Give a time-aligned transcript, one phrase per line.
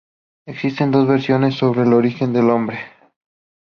[0.47, 2.79] Existen dos versiones sobre el origen de su nombre.